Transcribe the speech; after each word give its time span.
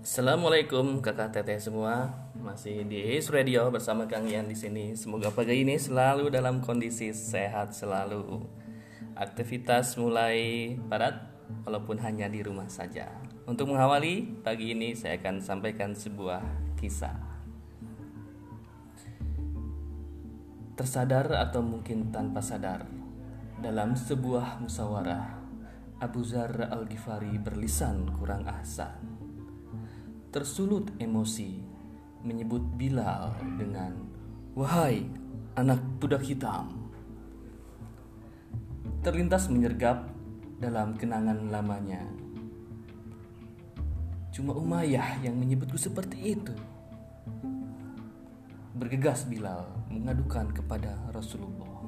Assalamualaikum 0.00 1.04
kakak 1.04 1.28
teteh 1.28 1.60
semua 1.60 2.08
masih 2.40 2.88
di 2.88 3.04
His 3.04 3.28
Radio 3.28 3.68
bersama 3.68 4.08
Kang 4.08 4.24
Ian 4.24 4.48
di 4.48 4.56
sini. 4.56 4.96
Semoga 4.96 5.28
pagi 5.28 5.60
ini 5.60 5.76
selalu 5.76 6.32
dalam 6.32 6.64
kondisi 6.64 7.12
sehat 7.12 7.76
selalu. 7.76 8.40
Aktivitas 9.12 10.00
mulai 10.00 10.72
padat 10.88 11.20
walaupun 11.68 12.00
hanya 12.00 12.32
di 12.32 12.40
rumah 12.40 12.72
saja. 12.72 13.12
Untuk 13.44 13.68
mengawali 13.68 14.40
pagi 14.40 14.72
ini 14.72 14.96
saya 14.96 15.20
akan 15.20 15.44
sampaikan 15.44 15.92
sebuah 15.92 16.40
kisah. 16.80 17.20
Tersadar 20.80 21.28
atau 21.36 21.60
mungkin 21.60 22.08
tanpa 22.08 22.40
sadar 22.40 22.88
dalam 23.60 23.92
sebuah 23.92 24.64
musyawarah 24.64 25.44
Abu 26.00 26.24
Zar 26.24 26.72
Al-Ghifari 26.72 27.36
berlisan 27.36 28.08
kurang 28.16 28.48
ahsan 28.48 29.09
tersulut 30.30 30.86
emosi 31.02 31.58
menyebut 32.22 32.62
Bilal 32.78 33.34
dengan 33.58 33.98
"Wahai 34.54 35.02
anak 35.58 35.82
budak 35.98 36.22
hitam." 36.22 36.70
Terlintas 39.02 39.50
menyergap 39.50 40.06
dalam 40.62 40.94
kenangan 40.94 41.50
lamanya. 41.50 42.06
Cuma 44.30 44.54
Umayyah 44.54 45.26
yang 45.26 45.34
menyebutku 45.34 45.74
seperti 45.74 46.38
itu. 46.38 46.54
Bergegas 48.78 49.26
Bilal 49.26 49.66
mengadukan 49.90 50.54
kepada 50.54 50.94
Rasulullah. 51.10 51.82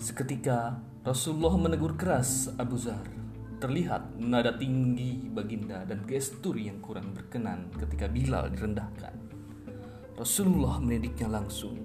Seketika 0.00 0.80
Rasulullah 1.04 1.54
menegur 1.60 2.00
keras 2.00 2.48
Abu 2.56 2.80
Zar 2.80 3.21
Terlihat 3.62 4.18
nada 4.18 4.50
tinggi 4.58 5.30
baginda 5.30 5.86
dan 5.86 6.02
gestur 6.02 6.58
yang 6.58 6.82
kurang 6.82 7.14
berkenan 7.14 7.70
ketika 7.78 8.10
Bilal 8.10 8.50
direndahkan. 8.50 9.14
Rasulullah 10.18 10.82
mendidiknya 10.82 11.30
langsung. 11.30 11.78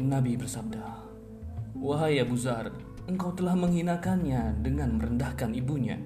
Nabi 0.00 0.40
bersabda, 0.40 1.04
Wahai 1.76 2.16
Abu 2.24 2.32
Zar, 2.40 2.72
engkau 3.04 3.28
telah 3.36 3.52
menghinakannya 3.52 4.64
dengan 4.64 4.96
merendahkan 4.96 5.52
ibunya. 5.52 6.00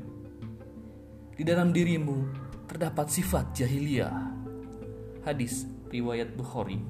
Di 1.38 1.46
dalam 1.46 1.70
dirimu 1.70 2.34
terdapat 2.66 3.14
sifat 3.14 3.54
jahiliyah. 3.54 4.10
Hadis 5.22 5.70
riwayat 5.94 6.34
Bukhari. 6.34 6.82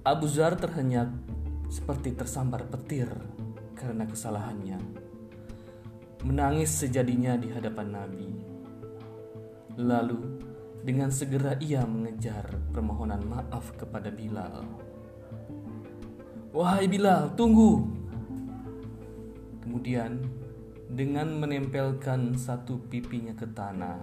Abu 0.00 0.24
Zar 0.32 0.56
terhenyak 0.56 1.12
seperti 1.68 2.16
tersambar 2.16 2.64
petir 2.72 3.12
karena 3.82 4.06
kesalahannya, 4.06 4.78
menangis 6.22 6.70
sejadinya 6.70 7.34
di 7.34 7.50
hadapan 7.50 7.98
Nabi. 7.98 8.30
Lalu, 9.74 10.22
dengan 10.86 11.10
segera 11.10 11.58
ia 11.58 11.82
mengejar 11.82 12.46
permohonan 12.70 13.26
maaf 13.26 13.74
kepada 13.74 14.14
Bilal. 14.14 14.62
"Wahai 16.54 16.86
Bilal, 16.86 17.34
tunggu!" 17.34 17.90
Kemudian, 19.66 20.22
dengan 20.86 21.42
menempelkan 21.42 22.38
satu 22.38 22.78
pipinya 22.86 23.34
ke 23.34 23.50
tanah, 23.50 23.98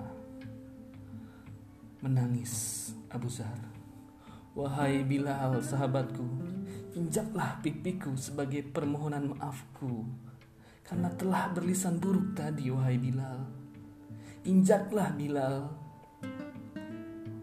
menangis 2.04 2.92
Abu 3.08 3.32
Zar. 3.32 3.64
Wahai 4.60 5.08
Bilal, 5.08 5.64
sahabatku, 5.64 6.26
injaklah 7.00 7.64
pipiku 7.64 8.12
sebagai 8.20 8.60
permohonan 8.68 9.32
maafku 9.32 10.04
karena 10.90 11.08
telah 11.14 11.54
berlisan 11.54 12.02
buruk 12.02 12.34
tadi, 12.34 12.74
wahai 12.74 12.98
Bilal. 12.98 13.46
Injaklah 14.42 15.14
Bilal. 15.14 15.70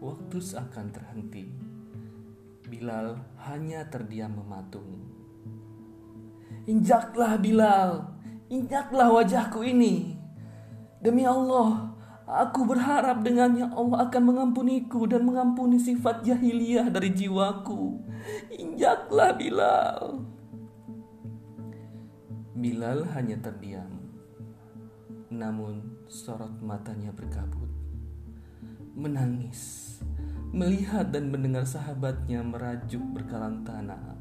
Waktu 0.03 0.37
seakan 0.37 0.91
terhenti. 0.91 1.47
Bilal 2.67 3.15
hanya 3.47 3.87
terdiam 3.87 4.35
mematung. 4.35 4.99
Injaklah 6.67 7.39
Bilal, 7.39 8.19
injaklah 8.51 9.15
wajahku 9.15 9.63
ini. 9.63 10.19
Demi 10.99 11.23
Allah, 11.23 11.86
Aku 12.27 12.67
berharap 12.67 13.23
dengannya 13.23 13.71
Allah 13.71 14.11
akan 14.11 14.23
mengampuniku 14.27 15.07
dan 15.07 15.23
mengampuni 15.23 15.79
sifat 15.79 16.27
jahiliyah 16.27 16.91
dari 16.91 17.15
jiwaku. 17.15 18.03
Injaklah 18.51 19.31
Bilal. 19.39 20.27
Bilal 22.51 23.07
hanya 23.15 23.39
terdiam. 23.39 23.87
Namun 25.31 26.03
sorot 26.11 26.51
matanya 26.59 27.15
berkabut. 27.15 27.71
Menangis. 28.91 29.95
Melihat 30.51 31.15
dan 31.15 31.31
mendengar 31.31 31.63
sahabatnya 31.63 32.43
merajuk 32.43 33.07
berkalang 33.15 33.63
tanah. 33.63 34.19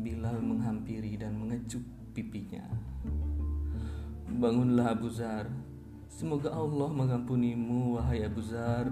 Bilal 0.00 0.40
menghampiri 0.40 1.20
dan 1.20 1.36
mengecup 1.36 1.84
pipinya. 2.16 2.64
Bangunlah 4.28 4.96
Abu 4.96 5.12
Zar, 5.12 5.52
Semoga 6.08 6.48
Allah 6.50 6.88
mengampunimu, 6.88 8.00
wahai 8.00 8.24
Abu 8.24 8.40
Zar. 8.40 8.88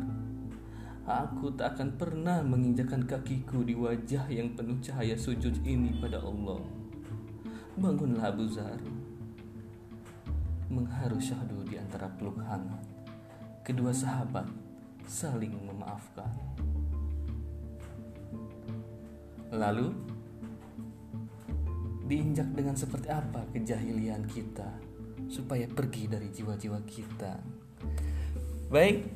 Aku 1.08 1.54
tak 1.56 1.74
akan 1.78 1.96
pernah 1.96 2.44
menginjakan 2.44 3.08
kakiku 3.08 3.64
di 3.64 3.72
wajah 3.72 4.28
yang 4.28 4.52
penuh 4.52 4.76
cahaya 4.84 5.16
sujud 5.16 5.64
ini 5.64 5.96
pada 5.96 6.20
Allah. 6.20 6.60
Bangunlah 7.80 8.30
Abu 8.30 8.44
Zar. 8.46 8.78
Mengharu 10.68 11.16
syahdu 11.16 11.64
di 11.64 11.80
antara 11.80 12.10
peluk 12.10 12.36
hangat. 12.44 12.84
Kedua 13.64 13.96
sahabat 13.96 14.46
saling 15.08 15.56
memaafkan. 15.56 16.30
Lalu, 19.56 19.94
diinjak 22.06 22.50
dengan 22.54 22.78
seperti 22.78 23.10
apa 23.10 23.42
kejahilian 23.50 24.26
kita 24.30 24.85
supaya 25.26 25.66
pergi 25.66 26.06
dari 26.06 26.30
jiwa-jiwa 26.30 26.80
kita. 26.86 27.34
Baik, 28.70 29.06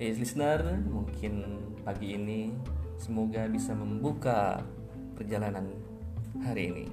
eh, 0.00 0.12
listener, 0.16 0.80
mungkin 0.84 1.64
pagi 1.84 2.16
ini 2.16 2.52
semoga 3.00 3.48
bisa 3.48 3.72
membuka 3.72 4.60
perjalanan 5.16 5.72
hari 6.44 6.72
ini. 6.72 6.86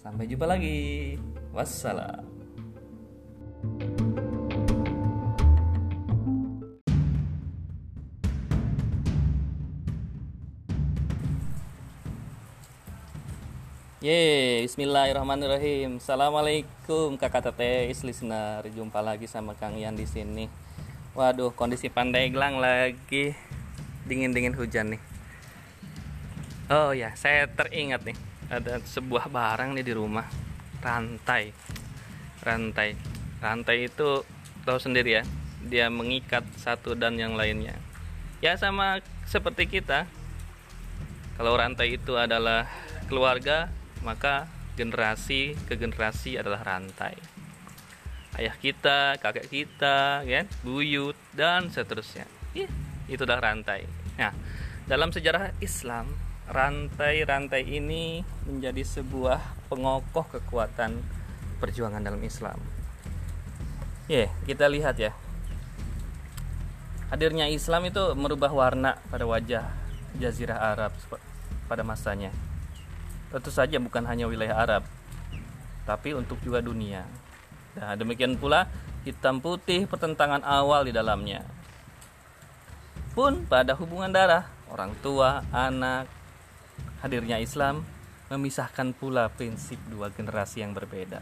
Sampai 0.00 0.26
jumpa 0.30 0.46
lagi. 0.48 1.18
Wassalam. 1.50 2.29
Ye, 14.00 14.64
Bismillahirrahmanirrahim. 14.64 16.00
Assalamualaikum 16.00 17.20
kakak 17.20 17.52
teteh, 17.52 17.92
listener. 18.00 18.64
Jumpa 18.72 19.04
lagi 19.04 19.28
sama 19.28 19.52
Kang 19.52 19.76
Ian 19.76 19.92
di 19.92 20.08
sini. 20.08 20.48
Waduh, 21.12 21.52
kondisi 21.52 21.92
Pandeglang 21.92 22.64
lagi 22.64 23.36
dingin-dingin 24.08 24.56
hujan 24.56 24.96
nih. 24.96 25.02
Oh 26.72 26.96
ya, 26.96 27.12
saya 27.12 27.44
teringat 27.44 28.08
nih 28.08 28.16
ada 28.48 28.80
sebuah 28.88 29.28
barang 29.28 29.76
nih 29.76 29.84
di 29.84 29.92
rumah, 29.92 30.24
rantai. 30.80 31.52
Rantai. 32.40 32.96
Rantai 33.44 33.84
itu 33.84 34.24
tahu 34.64 34.80
sendiri 34.80 35.20
ya, 35.20 35.28
dia 35.60 35.92
mengikat 35.92 36.48
satu 36.56 36.96
dan 36.96 37.20
yang 37.20 37.36
lainnya. 37.36 37.76
Ya 38.40 38.56
sama 38.56 39.04
seperti 39.28 39.68
kita. 39.68 40.08
Kalau 41.36 41.52
rantai 41.52 42.00
itu 42.00 42.16
adalah 42.16 42.64
keluarga, 43.04 43.68
maka 44.00 44.48
generasi 44.80 45.56
ke 45.68 45.76
generasi 45.76 46.40
adalah 46.40 46.64
rantai. 46.64 47.16
Ayah 48.38 48.54
kita 48.56 49.20
kakek 49.20 49.50
kita 49.50 50.22
kan 50.24 50.46
buyut 50.64 51.18
dan 51.36 51.68
seterusnya. 51.68 52.24
Ya, 52.56 52.70
itu 53.10 53.22
adalah 53.26 53.52
rantai. 53.52 53.84
Nah 54.16 54.32
dalam 54.88 55.12
sejarah 55.12 55.52
Islam 55.60 56.08
rantai-rantai 56.50 57.62
ini 57.62 58.26
menjadi 58.48 58.82
sebuah 58.82 59.70
pengokoh 59.70 60.26
kekuatan 60.38 60.98
perjuangan 61.60 62.02
dalam 62.02 62.22
Islam. 62.24 62.58
Ya 64.08 64.26
yeah, 64.26 64.30
kita 64.48 64.66
lihat 64.66 64.96
ya. 64.98 65.12
Hadirnya 67.10 67.50
Islam 67.50 67.90
itu 67.90 68.14
merubah 68.14 68.54
warna 68.54 69.02
pada 69.10 69.26
wajah 69.26 69.66
Jazirah 70.18 70.74
Arab 70.74 70.94
pada 71.66 71.82
masanya 71.82 72.30
tentu 73.30 73.50
saja 73.54 73.78
bukan 73.78 74.02
hanya 74.06 74.26
wilayah 74.26 74.58
Arab, 74.58 74.82
tapi 75.86 76.14
untuk 76.14 76.38
juga 76.42 76.58
dunia. 76.58 77.06
Nah, 77.78 77.94
demikian 77.94 78.34
pula 78.34 78.66
hitam 79.06 79.38
putih 79.38 79.86
pertentangan 79.86 80.42
awal 80.42 80.84
di 80.84 80.92
dalamnya. 80.92 81.46
Pun 83.14 83.46
pada 83.46 83.74
hubungan 83.74 84.10
darah, 84.10 84.46
orang 84.70 84.94
tua, 85.02 85.42
anak, 85.50 86.06
hadirnya 87.02 87.40
Islam 87.40 87.82
memisahkan 88.30 88.94
pula 88.94 89.26
prinsip 89.30 89.78
dua 89.90 90.14
generasi 90.14 90.62
yang 90.62 90.70
berbeda. 90.70 91.18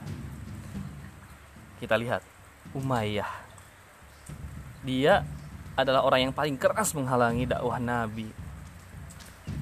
kita 1.79 1.95
lihat 1.95 2.27
Umayyah. 2.75 3.31
Dia 4.83 5.23
adalah 5.79 6.03
orang 6.03 6.29
yang 6.29 6.35
paling 6.35 6.59
keras 6.59 6.91
menghalangi 6.93 7.47
dakwah 7.47 7.79
Nabi. 7.79 8.29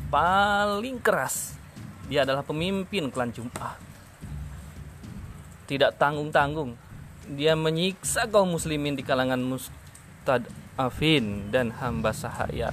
Paling 0.08 0.96
keras. 1.04 1.52
Dia 2.06 2.22
adalah 2.22 2.46
pemimpin 2.46 3.10
klan 3.10 3.34
Jum'ah. 3.34 3.74
Tidak 5.66 5.98
tanggung-tanggung. 5.98 6.78
Dia 7.26 7.58
menyiksa 7.58 8.30
kaum 8.30 8.54
muslimin 8.54 8.94
di 8.94 9.02
kalangan 9.02 9.42
mustadafin 9.42 11.50
dan 11.50 11.74
hamba 11.74 12.14
sahaya. 12.14 12.70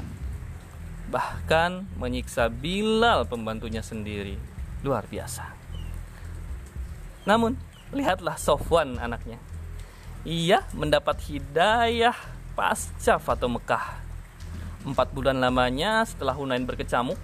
Bahkan 1.09 1.97
menyiksa 1.97 2.53
Bilal 2.53 3.25
pembantunya 3.25 3.81
sendiri. 3.81 4.37
Luar 4.85 5.09
biasa. 5.09 5.49
Namun, 7.25 7.57
lihatlah 7.89 8.37
Sofwan 8.37 9.01
anaknya. 9.01 9.41
Ia 10.23 10.61
mendapat 10.77 11.17
hidayah 11.25 12.15
pasca 12.53 13.17
Fatu 13.17 13.49
Mekah. 13.49 13.97
Empat 14.85 15.09
bulan 15.15 15.41
lamanya 15.41 16.05
setelah 16.05 16.37
Hunain 16.37 16.61
berkecamuk. 16.61 17.17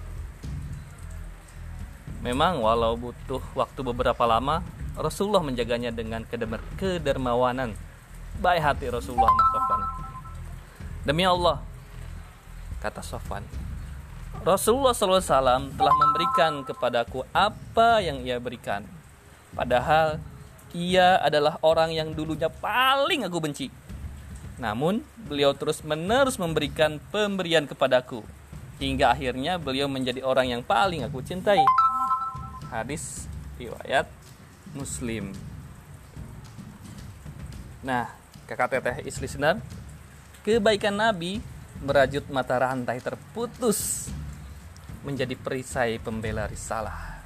Memang 2.20 2.60
walau 2.60 3.00
butuh 3.00 3.40
waktu 3.56 3.80
beberapa 3.80 4.28
lama, 4.28 4.60
Rasulullah 4.92 5.40
menjaganya 5.40 5.88
dengan 5.88 6.20
kedermawanan. 6.76 7.72
Baik 8.40 8.60
hati 8.60 8.86
Rasulullah 8.92 9.32
Sofwan. 9.56 9.80
Demi 11.00 11.24
Allah, 11.24 11.64
kata 12.84 13.00
Sofwan, 13.00 13.40
Rasulullah 14.44 14.92
SAW 14.92 15.72
telah 15.72 15.94
memberikan 15.96 16.60
kepadaku 16.60 17.24
apa 17.32 18.04
yang 18.04 18.20
ia 18.20 18.36
berikan. 18.36 18.84
Padahal 19.56 20.20
ia 20.76 21.18
adalah 21.24 21.56
orang 21.64 21.90
yang 21.92 22.12
dulunya 22.12 22.52
paling 22.52 23.24
aku 23.24 23.40
benci. 23.40 23.72
Namun, 24.60 25.00
beliau 25.24 25.56
terus-menerus 25.56 26.36
memberikan 26.36 27.00
pemberian 27.08 27.64
kepadaku 27.64 28.20
hingga 28.80 29.12
akhirnya 29.12 29.56
beliau 29.56 29.88
menjadi 29.88 30.20
orang 30.24 30.52
yang 30.52 30.62
paling 30.64 31.04
aku 31.04 31.20
cintai. 31.24 31.60
Hadis 32.70 33.26
riwayat 33.58 34.06
Muslim. 34.78 35.34
Nah, 37.82 38.14
kakak 38.46 38.78
teteh 38.78 39.02
is 39.02 39.18
listener, 39.18 39.58
kebaikan 40.46 40.94
Nabi 40.94 41.42
merajut 41.82 42.22
mata 42.30 42.62
rantai 42.62 43.02
terputus 43.02 44.06
menjadi 45.02 45.34
perisai 45.34 45.98
pembela 45.98 46.46
risalah. 46.46 47.18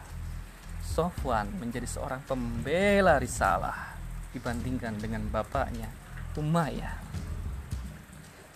Sofwan 0.81 1.53
menjadi 1.61 1.85
seorang 1.85 2.25
pembela 2.25 3.21
risalah 3.21 3.99
dibandingkan 4.33 4.97
dengan 4.97 5.29
bapaknya 5.29 5.93
Umayyah. 6.41 7.05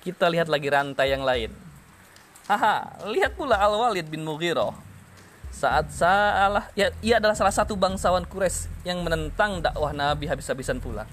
Kita 0.00 0.31
lihat 0.32 0.49
lagi 0.49 0.73
rantai 0.73 1.12
yang 1.12 1.26
lain. 1.26 1.52
Haha, 2.49 3.05
lihat 3.12 3.37
pula 3.37 3.61
Al-Walid 3.61 4.08
bin 4.08 4.25
Mughirah. 4.25 4.88
Saat 5.49 5.91
salah, 5.91 6.71
ya, 6.79 6.93
ia 7.03 7.19
adalah 7.19 7.35
salah 7.35 7.55
satu 7.55 7.75
bangsawan 7.75 8.23
Quraisy 8.29 8.87
yang 8.87 9.03
menentang 9.03 9.65
dakwah 9.65 9.91
Nabi 9.91 10.29
habis-habisan 10.31 10.79
pula. 10.79 11.09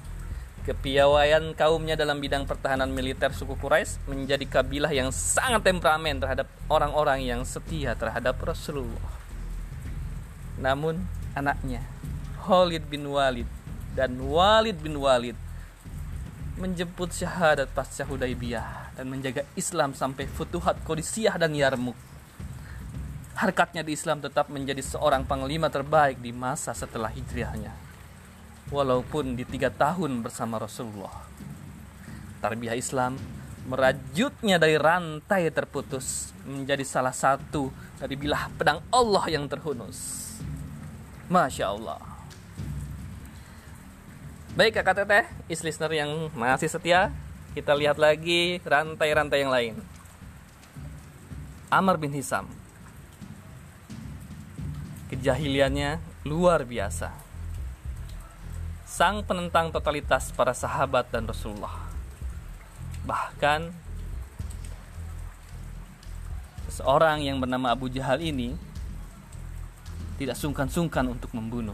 Kepiawaian 0.66 1.54
kaumnya 1.54 1.94
dalam 1.94 2.18
bidang 2.18 2.50
pertahanan 2.50 2.90
militer 2.90 3.30
suku 3.34 3.54
Quraisy 3.58 4.06
menjadi 4.10 4.46
kabilah 4.50 4.90
yang 4.90 5.14
sangat 5.14 5.62
temperamen 5.66 6.18
terhadap 6.18 6.50
orang-orang 6.70 7.22
yang 7.22 7.42
setia 7.46 7.94
terhadap 7.94 8.38
Rasulullah. 8.42 9.14
Namun 10.58 11.06
anaknya 11.38 11.86
Khalid 12.42 12.88
bin 12.88 13.06
Walid 13.10 13.50
dan 13.94 14.18
Walid 14.22 14.82
bin 14.82 14.98
Walid 14.98 15.38
menjemput 16.56 17.12
syahadat 17.12 17.68
pasca 17.76 18.08
Hudaybiyah 18.08 18.96
dan 18.96 19.12
menjaga 19.12 19.44
Islam 19.60 19.92
sampai 19.92 20.24
Futuhat 20.26 20.80
Qadisiyah 20.88 21.36
dan 21.36 21.52
Yarmuk. 21.52 21.98
Harkatnya 23.36 23.84
di 23.84 23.92
Islam 23.92 24.24
tetap 24.24 24.48
menjadi 24.48 24.80
seorang 24.80 25.28
panglima 25.28 25.68
terbaik 25.68 26.24
di 26.24 26.32
masa 26.32 26.72
setelah 26.72 27.12
hijriahnya. 27.12 27.76
Walaupun 28.72 29.36
di 29.36 29.44
tiga 29.44 29.68
tahun 29.68 30.24
bersama 30.24 30.56
Rasulullah. 30.56 31.14
Tarbiyah 32.40 32.80
Islam 32.80 33.20
merajutnya 33.68 34.56
dari 34.56 34.80
rantai 34.80 35.52
terputus 35.52 36.32
menjadi 36.48 36.86
salah 36.88 37.12
satu 37.12 37.74
dari 38.00 38.16
bilah 38.16 38.48
pedang 38.56 38.80
Allah 38.88 39.26
yang 39.28 39.52
terhunus. 39.52 40.24
Masya 41.28 41.76
Allah. 41.76 42.00
Baik 44.56 44.80
kakak 44.80 45.04
teteh, 45.04 45.26
is 45.52 45.60
listener 45.60 45.92
yang 45.92 46.32
masih 46.32 46.72
setia, 46.72 47.12
kita 47.52 47.76
lihat 47.76 48.00
lagi 48.00 48.64
rantai-rantai 48.64 49.44
yang 49.44 49.52
lain. 49.52 49.76
Amr 51.68 52.00
bin 52.00 52.16
Hisam. 52.16 52.48
Kejahiliannya 55.26 56.22
luar 56.30 56.70
biasa. 56.70 57.10
Sang 58.86 59.26
penentang 59.26 59.74
totalitas 59.74 60.30
para 60.30 60.54
sahabat 60.54 61.10
dan 61.10 61.26
Rasulullah. 61.26 61.82
Bahkan 63.10 63.74
seorang 66.70 67.26
yang 67.26 67.42
bernama 67.42 67.74
Abu 67.74 67.90
Jahal 67.90 68.22
ini 68.22 68.54
tidak 70.22 70.38
sungkan-sungkan 70.38 71.10
untuk 71.10 71.34
membunuh 71.34 71.74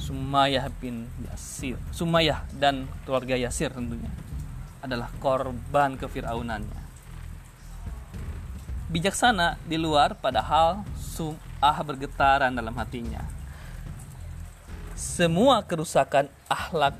Sumayyah 0.00 0.72
bin 0.80 1.12
Yasir 1.28 1.76
Sumayyah 1.92 2.40
dan 2.56 2.88
keluarga 3.04 3.36
Yasir 3.36 3.68
tentunya 3.68 4.08
adalah 4.80 5.12
korban 5.20 6.00
kefiraunannya 6.00 6.80
bijaksana 8.88 9.60
di 9.68 9.76
luar 9.76 10.16
padahal 10.16 10.88
sum'ah 11.58 11.82
bergetaran 11.82 12.54
dalam 12.54 12.70
hatinya. 12.78 13.26
Semua 14.94 15.58
kerusakan 15.66 16.30
akhlak 16.46 16.94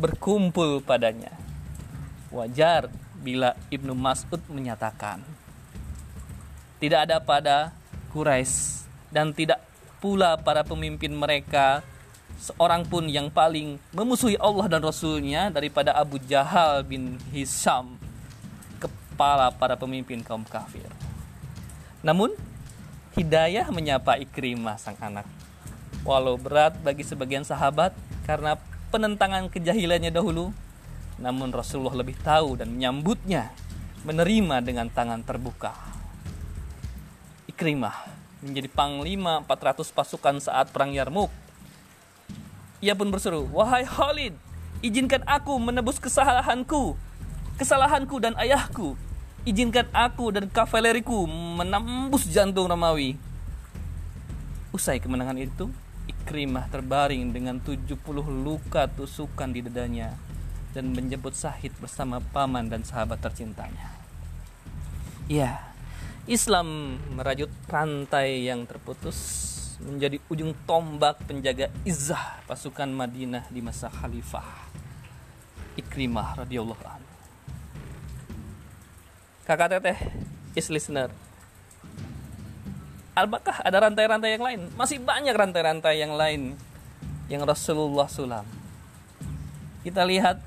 berkumpul 0.00 0.80
padanya. 0.80 1.36
Wajar 2.32 2.88
bila 3.20 3.52
Ibnu 3.68 3.92
Mas'ud 3.92 4.40
menyatakan 4.48 5.20
tidak 6.80 7.04
ada 7.04 7.20
pada 7.20 7.56
Quraisy 8.16 8.88
dan 9.12 9.36
tidak 9.36 9.60
pula 10.00 10.40
para 10.40 10.64
pemimpin 10.64 11.12
mereka. 11.12 11.84
Seorang 12.40 12.88
pun 12.88 13.06
yang 13.06 13.28
paling 13.28 13.76
memusuhi 13.92 14.40
Allah 14.40 14.66
dan 14.66 14.82
Rasulnya 14.82 15.52
daripada 15.52 15.94
Abu 15.94 16.16
Jahal 16.24 16.82
bin 16.82 17.20
Hisham 17.30 18.00
kepala 18.80 19.52
para 19.52 19.76
pemimpin 19.76 20.24
kaum 20.24 20.42
kafir. 20.42 20.88
Namun 22.02 22.34
hidayah 23.14 23.68
menyapa 23.68 24.18
Ikrimah 24.20 24.80
sang 24.80 24.96
anak. 25.00 25.28
Walau 26.02 26.34
berat 26.40 26.74
bagi 26.82 27.06
sebagian 27.06 27.46
sahabat 27.46 27.94
karena 28.26 28.58
penentangan 28.90 29.48
kejahilannya 29.48 30.10
dahulu 30.10 30.50
namun 31.20 31.54
Rasulullah 31.54 31.94
lebih 31.94 32.18
tahu 32.24 32.58
dan 32.58 32.74
menyambutnya 32.74 33.54
menerima 34.02 34.64
dengan 34.64 34.90
tangan 34.90 35.22
terbuka. 35.22 35.76
Ikrimah 37.46 37.94
menjadi 38.42 38.66
panglima 38.66 39.38
400 39.46 39.86
pasukan 39.94 40.42
saat 40.42 40.74
perang 40.74 40.90
Yarmuk 40.90 41.30
ia 42.82 42.98
pun 42.98 43.06
berseru, 43.14 43.46
"Wahai 43.54 43.86
Khalid, 43.86 44.34
izinkan 44.82 45.22
aku 45.22 45.54
menebus 45.62 46.02
kesalahanku, 46.02 46.98
kesalahanku 47.54 48.18
dan 48.18 48.34
ayahku. 48.34 48.98
Izinkan 49.42 49.90
aku 49.90 50.30
dan 50.30 50.46
kavaleriku 50.46 51.26
menembus 51.26 52.30
jantung 52.30 52.70
Romawi." 52.70 53.18
Usai 54.72 55.02
kemenangan 55.02 55.36
itu, 55.36 55.68
Ikrimah 56.08 56.66
terbaring 56.70 57.30
dengan 57.30 57.62
70 57.62 57.98
luka 58.26 58.90
tusukan 58.90 59.50
di 59.50 59.62
dadanya 59.62 60.14
dan 60.72 60.90
menjemput 60.90 61.36
Sahid 61.36 61.70
bersama 61.78 62.18
paman 62.18 62.66
dan 62.66 62.82
sahabat 62.82 63.20
tercintanya. 63.20 63.92
Ya, 65.30 65.70
Islam 66.26 66.98
merajut 67.14 67.50
rantai 67.70 68.46
yang 68.46 68.66
terputus 68.66 69.18
menjadi 69.82 70.22
ujung 70.30 70.54
tombak 70.64 71.18
penjaga 71.26 71.70
izah 71.82 72.38
pasukan 72.46 72.86
Madinah 72.86 73.50
di 73.50 73.58
masa 73.58 73.90
Khalifah 73.90 74.70
Ikrimah 75.74 76.44
radhiyallahu 76.44 76.84
anhu. 76.84 77.11
Kakak 79.42 79.78
teteh, 79.78 79.98
is 80.54 80.70
listener. 80.70 81.10
Apakah 83.12 83.60
ada 83.60 83.84
rantai-rantai 83.84 84.38
yang 84.38 84.44
lain? 84.44 84.60
Masih 84.78 85.02
banyak 85.02 85.34
rantai-rantai 85.36 86.00
yang 86.00 86.16
lain 86.16 86.56
yang 87.28 87.44
Rasulullah 87.44 88.08
sulam. 88.08 88.46
Kita 89.84 90.06
lihat 90.06 90.40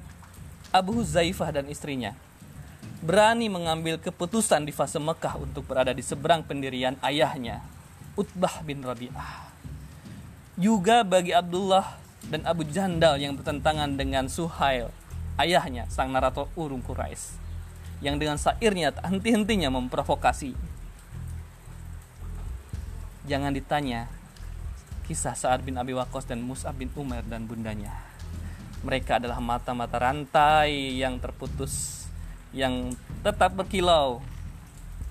Abu 0.73 1.03
Zaifah 1.05 1.61
dan 1.61 1.67
istrinya 1.69 2.15
berani 3.05 3.53
mengambil 3.53 4.01
keputusan 4.01 4.65
di 4.65 4.73
fase 4.73 4.97
Mekah 4.97 5.37
untuk 5.37 5.69
berada 5.69 5.93
di 5.93 6.01
seberang 6.01 6.41
pendirian 6.41 6.97
ayahnya 7.05 7.61
Utbah 8.17 8.65
bin 8.65 8.81
Rabi'ah. 8.81 9.53
Juga 10.57 11.05
bagi 11.05 11.35
Abdullah 11.35 11.99
dan 12.31 12.41
Abu 12.49 12.65
Jandal 12.65 13.21
yang 13.21 13.37
bertentangan 13.37 13.93
dengan 13.93 14.25
Suhail, 14.25 14.89
ayahnya 15.37 15.85
sang 15.91 16.09
narator 16.09 16.49
Urung 16.57 16.81
Quraisy, 16.81 17.37
yang 18.05 18.21
dengan 18.21 18.38
sairnya 18.38 18.93
tak 18.93 19.09
henti-hentinya 19.09 19.74
memprovokasi. 19.74 20.53
Jangan 23.25 23.50
ditanya 23.57 24.05
kisah 25.09 25.33
Sa'ad 25.33 25.65
bin 25.65 25.74
Abi 25.81 25.97
Waqqas 25.97 26.29
dan 26.29 26.45
Mus'ab 26.45 26.77
bin 26.77 26.93
Umar 26.93 27.25
dan 27.25 27.50
bundanya. 27.50 27.97
Mereka 28.85 29.17
adalah 29.17 29.41
mata-mata 29.41 29.97
rantai 29.97 31.01
yang 31.01 31.17
terputus, 31.17 32.05
yang 32.53 32.93
tetap 33.25 33.57
berkilau, 33.57 34.21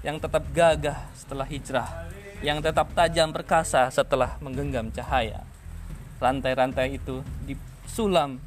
yang 0.07 0.23
tetap 0.23 0.47
gagah 0.55 1.11
setelah 1.19 1.47
hijrah, 1.51 1.91
yang 2.39 2.63
tetap 2.63 2.95
tajam 2.95 3.35
perkasa 3.35 3.91
setelah 3.91 4.39
menggenggam 4.39 4.95
cahaya 4.95 5.43
rantai-rantai 6.23 6.97
itu 6.97 7.21
disulam 7.45 8.39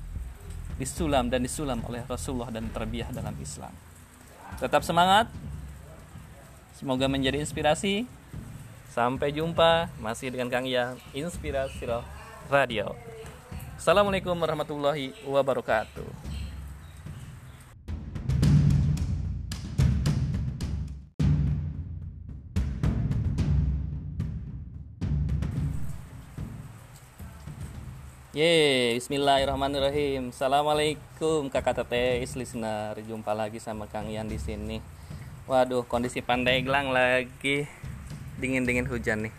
disulam 0.78 1.30
dan 1.30 1.42
disulam 1.42 1.82
oleh 1.90 2.06
Rasulullah 2.06 2.54
dan 2.54 2.70
terbiah 2.70 3.10
dalam 3.10 3.34
Islam. 3.42 3.87
Tetap 4.56 4.88
semangat. 4.88 5.28
Semoga 6.80 7.12
menjadi 7.12 7.44
inspirasi. 7.44 8.08
Sampai 8.94 9.36
jumpa 9.36 9.92
masih 10.02 10.34
dengan 10.34 10.50
Kang 10.50 10.66
Yang 10.66 10.98
Inspirasi 11.14 11.86
Radio. 12.50 12.98
Assalamualaikum 13.78 14.34
warahmatullahi 14.34 15.14
wabarakatuh. 15.28 16.27
Ye, 28.38 28.94
Bismillahirrahmanirrahim. 29.02 30.30
Assalamualaikum 30.30 31.50
kakak 31.50 31.82
teteh, 31.82 32.22
listener. 32.22 32.94
Jumpa 33.02 33.34
lagi 33.34 33.58
sama 33.58 33.90
Kang 33.90 34.14
Ian 34.14 34.30
di 34.30 34.38
sini. 34.38 34.78
Waduh, 35.50 35.82
kondisi 35.90 36.22
Pandeglang 36.22 36.94
lagi 36.94 37.66
dingin-dingin 38.38 38.86
hujan 38.86 39.26
nih. 39.26 39.34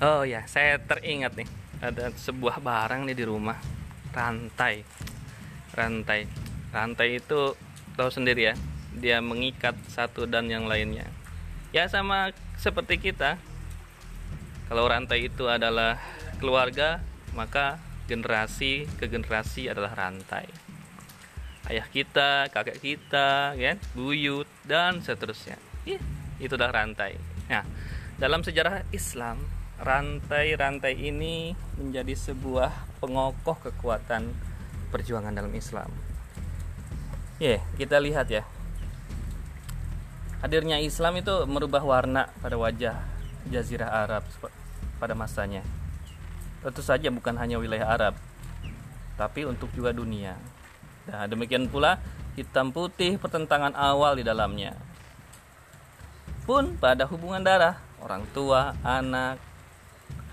Oh 0.00 0.24
ya, 0.24 0.48
saya 0.48 0.80
teringat 0.80 1.36
nih 1.36 1.44
ada 1.84 2.08
sebuah 2.16 2.56
barang 2.56 3.04
nih 3.04 3.12
di 3.20 3.28
rumah. 3.28 3.60
Rantai. 4.16 4.88
Rantai. 5.76 6.24
Rantai 6.72 7.20
itu 7.20 7.52
tahu 8.00 8.08
sendiri 8.08 8.48
ya, 8.48 8.54
dia 8.96 9.20
mengikat 9.20 9.76
satu 9.92 10.24
dan 10.24 10.48
yang 10.48 10.64
lainnya. 10.64 11.04
Ya 11.68 11.84
sama 11.84 12.32
seperti 12.56 12.96
kita. 12.96 13.36
Kalau 14.72 14.88
rantai 14.88 15.28
itu 15.28 15.44
adalah 15.52 16.00
keluarga, 16.40 17.04
maka 17.36 17.76
generasi 18.08 18.88
ke 18.96 19.06
generasi 19.06 19.68
adalah 19.68 19.92
rantai. 19.92 20.48
Ayah 21.68 21.84
kita 21.90 22.48
kakek 22.48 22.80
kita 22.80 23.52
kan 23.52 23.78
buyut 23.92 24.48
dan 24.64 25.04
seterusnya. 25.04 25.60
Ya, 25.84 26.00
itu 26.40 26.56
adalah 26.56 26.82
rantai. 26.82 27.20
Nah 27.52 27.66
dalam 28.16 28.40
sejarah 28.40 28.88
Islam 28.94 29.42
rantai-rantai 29.76 30.96
ini 30.96 31.52
menjadi 31.76 32.16
sebuah 32.16 32.72
pengokoh 33.04 33.60
kekuatan 33.60 34.32
perjuangan 34.88 35.36
dalam 35.36 35.52
Islam. 35.52 35.92
Ya 37.36 37.60
yeah, 37.60 37.62
kita 37.76 38.00
lihat 38.00 38.32
ya. 38.32 38.48
Hadirnya 40.40 40.80
Islam 40.80 41.20
itu 41.20 41.34
merubah 41.50 41.82
warna 41.82 42.30
pada 42.40 42.54
wajah 42.56 42.96
Jazirah 43.50 44.06
Arab 44.06 44.22
pada 44.96 45.12
masanya 45.12 45.66
tentu 46.66 46.82
saja 46.82 47.14
bukan 47.14 47.38
hanya 47.38 47.62
wilayah 47.62 47.86
Arab, 47.94 48.18
tapi 49.14 49.46
untuk 49.46 49.70
juga 49.70 49.94
dunia. 49.94 50.34
Nah, 51.06 51.30
demikian 51.30 51.70
pula 51.70 52.02
hitam 52.34 52.74
putih 52.74 53.22
pertentangan 53.22 53.70
awal 53.78 54.18
di 54.18 54.26
dalamnya. 54.26 54.74
Pun 56.42 56.74
pada 56.74 57.06
hubungan 57.06 57.38
darah, 57.38 57.78
orang 58.02 58.26
tua, 58.34 58.74
anak, 58.82 59.38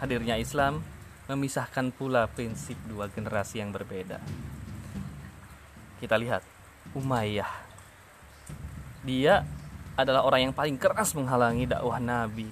hadirnya 0.01 0.41
Islam 0.41 0.81
memisahkan 1.29 1.93
pula 1.93 2.25
prinsip 2.25 2.81
dua 2.89 3.13
generasi 3.13 3.61
yang 3.61 3.69
berbeda. 3.69 4.17
Kita 6.01 6.17
lihat 6.17 6.41
Umayyah. 6.97 7.53
Dia 9.05 9.45
adalah 9.93 10.25
orang 10.25 10.49
yang 10.49 10.53
paling 10.57 10.81
keras 10.81 11.13
menghalangi 11.13 11.69
dakwah 11.69 12.01
Nabi. 12.01 12.49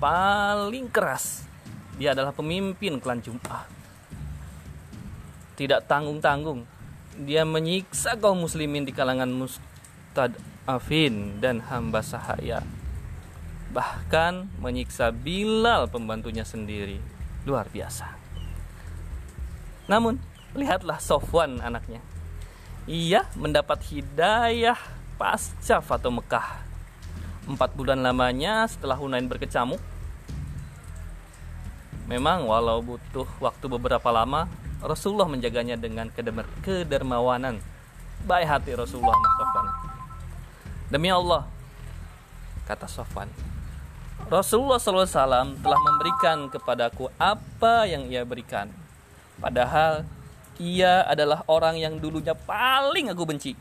Paling 0.00 0.88
keras 0.88 1.49
dia 2.00 2.16
adalah 2.16 2.32
pemimpin 2.32 2.96
klan 2.96 3.20
Jum'ah. 3.20 3.68
Tidak 5.60 5.84
tanggung-tanggung. 5.84 6.64
Dia 7.28 7.44
menyiksa 7.44 8.16
kaum 8.16 8.40
muslimin 8.40 8.88
di 8.88 8.96
kalangan 8.96 9.28
mustadafin 9.28 11.36
dan 11.44 11.60
hamba 11.68 12.00
sahaya. 12.00 12.64
Bahkan 13.76 14.48
menyiksa 14.64 15.12
Bilal 15.12 15.92
pembantunya 15.92 16.40
sendiri. 16.40 16.96
Luar 17.44 17.68
biasa. 17.68 18.08
Namun, 19.84 20.16
lihatlah 20.56 21.04
Sofwan 21.04 21.60
anaknya. 21.60 22.00
Ia 22.88 23.28
mendapat 23.36 23.84
hidayah 23.92 24.80
pasca 25.20 25.84
Fatu 25.84 26.08
Mekah. 26.08 26.64
Empat 27.44 27.76
bulan 27.76 28.00
lamanya 28.00 28.64
setelah 28.64 28.96
Hunain 28.96 29.28
berkecamuk, 29.28 29.99
Memang 32.10 32.42
walau 32.42 32.82
butuh 32.82 33.30
waktu 33.38 33.70
beberapa 33.70 34.10
lama, 34.10 34.50
Rasulullah 34.82 35.30
menjaganya 35.30 35.78
dengan 35.78 36.10
kedermawanan. 36.66 37.62
Baik 38.26 38.46
hati 38.50 38.74
Rasulullah 38.74 39.14
Sofwan. 39.14 39.66
Demi 40.90 41.06
Allah, 41.06 41.46
kata 42.66 42.90
Sofwan, 42.90 43.30
Rasulullah 44.26 44.82
SAW 44.82 45.54
telah 45.62 45.80
memberikan 45.86 46.50
kepadaku 46.50 47.14
apa 47.14 47.86
yang 47.86 48.10
ia 48.10 48.26
berikan. 48.26 48.74
Padahal 49.38 50.02
ia 50.58 51.06
adalah 51.06 51.46
orang 51.46 51.78
yang 51.78 51.94
dulunya 52.02 52.34
paling 52.34 53.06
aku 53.06 53.22
benci. 53.22 53.54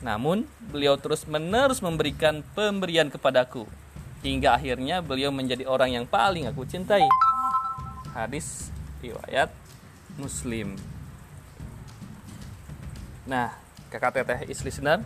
Namun 0.00 0.48
beliau 0.72 0.96
terus 0.96 1.28
menerus 1.28 1.84
memberikan 1.84 2.40
pemberian 2.56 3.12
kepadaku. 3.12 3.68
Hingga 4.24 4.56
akhirnya 4.56 5.04
beliau 5.04 5.28
menjadi 5.28 5.68
orang 5.68 5.92
yang 5.92 6.08
paling 6.08 6.48
aku 6.48 6.64
cintai 6.64 7.27
hadis 8.12 8.72
riwayat 9.00 9.52
Muslim. 10.18 10.74
Nah, 13.28 13.52
kakak 13.92 14.22
teteh 14.22 14.48
is 14.48 14.64
listener, 14.64 15.04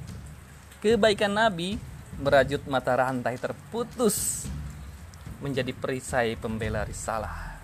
kebaikan 0.79 1.35
Nabi 1.35 1.77
merajut 2.23 2.63
mata 2.71 2.95
rantai 2.95 3.35
terputus 3.37 4.47
menjadi 5.43 5.75
perisai 5.75 6.39
pembela 6.39 6.87
risalah. 6.87 7.59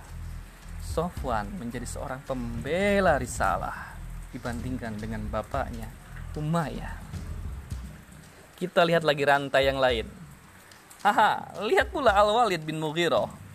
Sofwan 0.83 1.47
menjadi 1.63 1.87
seorang 1.87 2.19
pembela 2.27 3.15
risalah 3.17 3.95
dibandingkan 4.35 4.99
dengan 4.99 5.23
bapaknya 5.31 5.87
Umayyah. 6.39 6.95
Kita 8.59 8.83
lihat 8.83 9.07
lagi 9.07 9.23
rantai 9.23 9.67
yang 9.67 9.79
lain. 9.79 10.07
Haha, 11.03 11.63
lihat 11.67 11.95
pula 11.95 12.15
Al-Walid 12.15 12.63
bin 12.67 12.83
Mughirah 12.83 13.48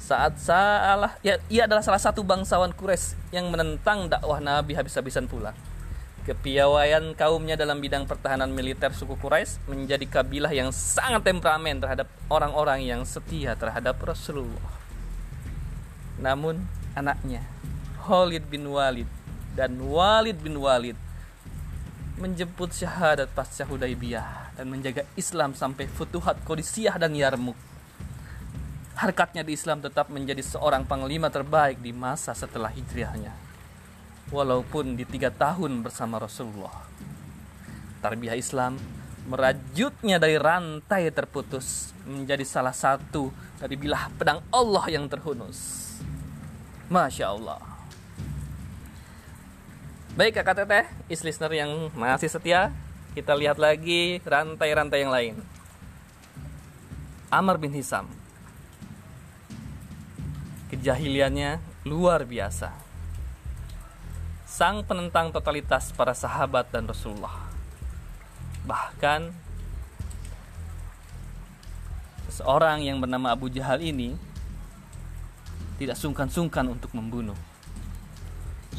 saat 0.00 0.40
salah 0.40 1.12
ya 1.20 1.36
ia 1.52 1.68
adalah 1.68 1.84
salah 1.84 2.00
satu 2.00 2.24
bangsawan 2.24 2.72
Quraisy 2.72 3.36
yang 3.36 3.52
menentang 3.52 4.08
dakwah 4.08 4.40
Nabi 4.40 4.72
habis-habisan 4.72 5.28
pula. 5.28 5.52
Kepiawaian 6.24 7.12
kaumnya 7.16 7.56
dalam 7.56 7.80
bidang 7.84 8.08
pertahanan 8.08 8.48
militer 8.48 8.96
suku 8.96 9.20
Quraisy 9.20 9.60
menjadi 9.68 10.08
kabilah 10.08 10.52
yang 10.56 10.72
sangat 10.72 11.28
temperamen 11.28 11.84
terhadap 11.84 12.08
orang-orang 12.32 12.80
yang 12.80 13.04
setia 13.04 13.52
terhadap 13.60 14.00
Rasulullah. 14.00 14.72
Namun 16.16 16.64
anaknya 16.96 17.44
Khalid 18.00 18.48
bin 18.48 18.72
Walid 18.72 19.08
dan 19.52 19.76
Walid 19.84 20.40
bin 20.40 20.56
Walid 20.56 20.96
menjemput 22.16 22.72
syahadat 22.72 23.32
pasca 23.32 23.64
Hudaybiyah 23.68 24.56
dan 24.56 24.68
menjaga 24.68 25.08
Islam 25.16 25.56
sampai 25.56 25.88
Futuhat 25.88 26.40
Qadisiyah 26.44 27.00
dan 27.00 27.16
Yarmuk 27.16 27.56
harkatnya 28.96 29.46
di 29.46 29.54
Islam 29.54 29.78
tetap 29.80 30.10
menjadi 30.10 30.42
seorang 30.42 30.84
panglima 30.84 31.30
terbaik 31.30 31.78
di 31.78 31.94
masa 31.94 32.34
setelah 32.34 32.72
hijriahnya. 32.72 33.32
Walaupun 34.30 34.94
di 34.94 35.02
tiga 35.06 35.30
tahun 35.34 35.82
bersama 35.82 36.22
Rasulullah. 36.22 36.86
Tarbiyah 38.00 38.38
Islam 38.38 38.78
merajutnya 39.28 40.16
dari 40.16 40.40
rantai 40.40 41.12
terputus 41.12 41.92
menjadi 42.08 42.42
salah 42.46 42.72
satu 42.72 43.28
dari 43.60 43.76
bilah 43.76 44.08
pedang 44.16 44.40
Allah 44.50 44.86
yang 44.88 45.06
terhunus. 45.10 45.90
Masya 46.90 47.26
Allah. 47.30 47.60
Baik 50.18 50.42
kakak 50.42 50.66
teteh, 50.66 50.86
is 51.06 51.22
listener 51.22 51.54
yang 51.54 51.70
masih 51.94 52.26
setia, 52.26 52.74
kita 53.14 53.30
lihat 53.38 53.62
lagi 53.62 54.18
rantai-rantai 54.26 54.98
yang 55.06 55.12
lain. 55.14 55.34
Amr 57.30 57.62
bin 57.62 57.70
Hisam 57.70 58.19
kejahiliannya 60.80 61.60
luar 61.84 62.24
biasa. 62.24 62.72
Sang 64.48 64.80
penentang 64.80 65.28
totalitas 65.28 65.92
para 65.92 66.16
sahabat 66.16 66.72
dan 66.72 66.88
Rasulullah. 66.88 67.36
Bahkan 68.64 69.28
seseorang 72.32 72.80
yang 72.80 72.96
bernama 72.96 73.36
Abu 73.36 73.52
Jahal 73.52 73.84
ini 73.84 74.16
tidak 75.76 76.00
sungkan-sungkan 76.00 76.64
untuk 76.72 76.96
membunuh 76.96 77.36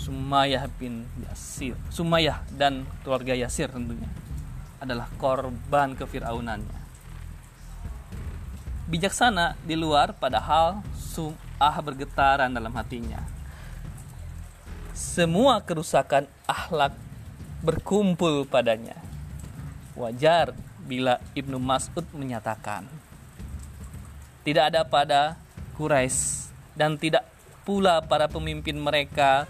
Sumayyah 0.01 0.65
bin 0.81 1.05
Yasir. 1.21 1.77
Sumayyah 1.93 2.41
dan 2.57 2.89
keluarga 3.05 3.37
Yasir 3.37 3.69
tentunya 3.69 4.09
adalah 4.81 5.05
korban 5.21 5.93
kefiraunannya. 5.93 6.81
Bijaksana 8.89 9.53
di 9.61 9.77
luar 9.77 10.17
padahal 10.17 10.81
Sum'ah 11.11 11.75
bergetaran 11.83 12.47
dalam 12.55 12.71
hatinya. 12.71 13.19
Semua 14.95 15.59
kerusakan 15.59 16.23
akhlak 16.47 16.95
berkumpul 17.59 18.47
padanya. 18.47 18.95
Wajar 19.99 20.55
bila 20.87 21.19
Ibnu 21.35 21.59
Mas'ud 21.59 22.07
menyatakan 22.15 22.87
tidak 24.41 24.73
ada 24.73 24.81
pada 24.81 25.21
Quraisy 25.77 26.49
dan 26.73 26.97
tidak 26.97 27.27
pula 27.61 28.01
para 28.01 28.25
pemimpin 28.25 28.73
mereka 28.73 29.45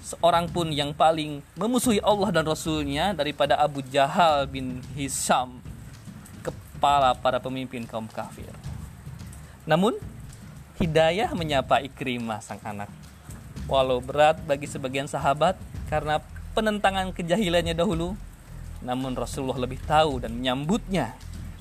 seorang 0.00 0.48
pun 0.48 0.72
yang 0.72 0.96
paling 0.96 1.44
memusuhi 1.60 2.00
Allah 2.00 2.32
dan 2.32 2.48
Rasulnya 2.48 3.12
daripada 3.12 3.60
Abu 3.60 3.84
Jahal 3.84 4.48
bin 4.48 4.80
Hisham 4.96 5.60
kepala 6.40 7.12
para 7.12 7.36
pemimpin 7.36 7.84
kaum 7.84 8.08
kafir 8.08 8.48
namun 9.68 10.00
hidayah 10.80 11.30
menyapa 11.36 11.84
Ikrimah 11.84 12.40
sang 12.40 12.58
anak. 12.64 12.88
Walau 13.68 14.00
berat 14.00 14.40
bagi 14.48 14.66
sebagian 14.66 15.06
sahabat 15.06 15.54
karena 15.92 16.18
penentangan 16.56 17.12
kejahilannya 17.12 17.76
dahulu 17.76 18.16
namun 18.80 19.12
Rasulullah 19.12 19.60
lebih 19.60 19.78
tahu 19.84 20.24
dan 20.24 20.40
menyambutnya 20.40 21.12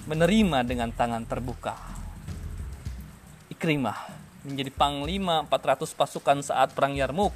menerima 0.07 0.63
dengan 0.63 0.89
tangan 0.95 1.27
terbuka. 1.27 1.75
Ikrimah 3.51 3.99
menjadi 4.47 4.71
panglima 4.71 5.43
400 5.45 5.91
pasukan 5.91 6.39
saat 6.39 6.71
perang 6.71 6.95
Yarmuk 6.95 7.35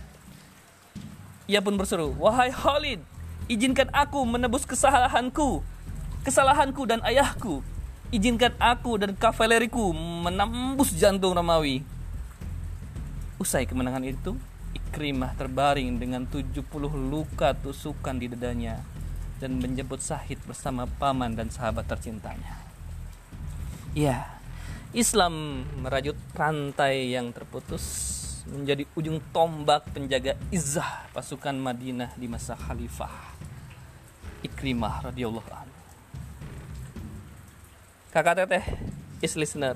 ia 1.43 1.59
pun 1.59 1.75
berseru, 1.75 2.15
"Wahai 2.15 2.55
Khalid, 2.55 3.03
izinkan 3.51 3.91
aku 3.91 4.23
menebus 4.23 4.63
kesalahanku, 4.63 5.59
kesalahanku 6.23 6.87
dan 6.87 7.03
ayahku. 7.03 7.59
Izinkan 8.13 8.53
aku 8.61 9.01
dan 9.01 9.17
kavaleriku 9.17 9.89
menembus 9.97 10.93
jantung 10.93 11.33
Romawi." 11.33 11.81
Usai 13.41 13.65
kemenangan 13.65 14.05
itu, 14.05 14.37
Ikrimah 14.77 15.33
terbaring 15.33 15.97
dengan 15.97 16.29
70 16.29 16.61
luka 16.93 17.57
tusukan 17.57 18.13
di 18.13 18.29
dadanya 18.29 18.85
dan 19.41 19.57
menjemput 19.57 19.97
Sahid 19.97 20.37
bersama 20.45 20.85
paman 20.85 21.33
dan 21.33 21.49
sahabat 21.49 21.89
tercintanya. 21.89 22.61
Ya, 23.97 24.37
Islam 24.93 25.65
merajut 25.81 26.13
rantai 26.37 27.17
yang 27.17 27.33
terputus 27.33 28.13
menjadi 28.45 28.85
ujung 28.93 29.17
tombak 29.33 29.89
penjaga 29.89 30.37
izah 30.53 31.09
pasukan 31.17 31.57
Madinah 31.57 32.13
di 32.13 32.29
masa 32.29 32.53
khalifah 32.53 33.33
Ikrimah 34.45 35.09
radhiyallahu 35.09 35.49
anhu. 35.49 35.72
Kakak 38.13 38.45
teteh 38.45 38.61
is 39.25 39.33
listener. 39.33 39.73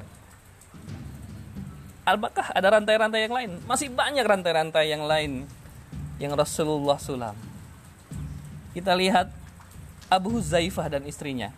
Apakah 2.06 2.54
ada 2.54 2.78
rantai-rantai 2.78 3.26
yang 3.26 3.34
lain? 3.34 3.52
Masih 3.66 3.90
banyak 3.90 4.22
rantai-rantai 4.22 4.94
yang 4.94 5.10
lain 5.10 5.50
yang 6.22 6.38
Rasulullah 6.38 7.02
sulam. 7.02 7.34
Kita 8.78 8.94
lihat 8.94 9.34
Abu 10.06 10.38
Huzaifah 10.38 10.86
dan 10.86 11.10
istrinya 11.10 11.50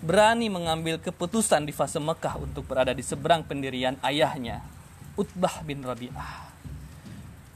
berani 0.00 0.48
mengambil 0.48 0.96
keputusan 0.96 1.68
di 1.68 1.72
fase 1.76 2.00
Mekah 2.00 2.40
untuk 2.40 2.64
berada 2.64 2.96
di 2.96 3.04
seberang 3.04 3.44
pendirian 3.44 4.00
ayahnya 4.00 4.64
Utbah 5.20 5.60
bin 5.68 5.84
Rabi'ah. 5.84 6.48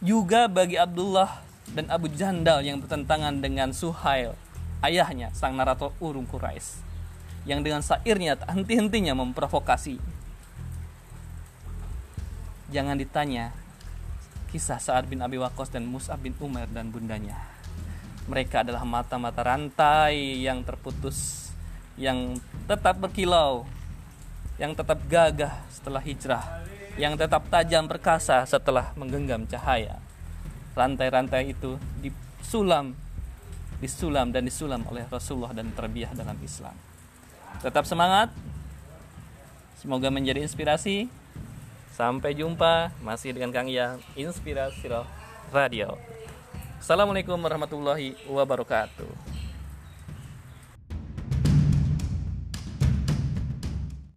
Juga 0.05 0.53
bagi 0.53 0.77
Abdullah 0.77 1.41
dan 1.73 1.89
Abu 1.89 2.13
Jandal 2.13 2.61
yang 2.61 2.77
bertentangan 2.85 3.41
dengan 3.41 3.73
Suhail, 3.73 4.37
ayahnya 4.85 5.33
sang 5.33 5.57
narator 5.57 5.97
urung 5.97 6.29
Quraisy, 6.29 6.85
yang 7.45 7.61
dengan 7.61 7.85
sairnya 7.85 8.37
tak 8.37 8.53
henti-hentinya 8.57 9.13
memprovokasi. 9.17 10.01
Jangan 12.73 12.97
ditanya 12.99 13.53
kisah 14.51 14.81
Sa'ad 14.81 15.07
bin 15.07 15.21
Abi 15.21 15.39
Waqqas 15.39 15.71
dan 15.71 15.85
Mus'ab 15.87 16.21
bin 16.21 16.35
Umar 16.41 16.67
dan 16.73 16.89
bundanya. 16.89 17.39
Mereka 18.25 18.65
adalah 18.65 18.83
mata-mata 18.89 19.45
rantai 19.45 20.41
yang 20.41 20.65
terputus, 20.65 21.53
yang 22.01 22.41
tetap 22.65 22.97
berkilau, 22.97 23.69
yang 24.57 24.73
tetap 24.73 24.97
gagah 25.07 25.53
setelah 25.69 26.01
hijrah 26.01 26.65
yang 26.95 27.19
tetap 27.19 27.51
tajam 27.51 27.91
perkasa 27.91 28.47
setelah 28.47 28.95
menggenggam 28.95 29.43
cahaya. 29.51 29.99
Rantai-rantai 30.79 31.55
itu 31.55 31.79
disulam, 31.99 32.95
disulam 33.83 34.31
dan 34.31 34.47
disulam 34.47 34.83
oleh 34.87 35.07
Rasulullah 35.11 35.55
dan 35.55 35.71
terbiah 35.75 36.11
dalam 36.15 36.39
Islam. 36.43 36.75
Tetap 37.63 37.87
semangat. 37.87 38.33
Semoga 39.79 40.09
menjadi 40.09 40.41
inspirasi. 40.41 41.07
Sampai 41.95 42.35
jumpa 42.35 42.91
masih 42.99 43.31
dengan 43.37 43.55
Kang 43.55 43.71
Yang 43.71 44.03
Inspirasi 44.19 44.91
Radio. 45.55 45.95
Assalamualaikum 46.83 47.39
warahmatullahi 47.39 48.19
wabarakatuh. 48.27 49.24